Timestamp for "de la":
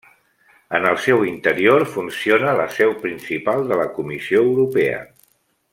3.73-3.87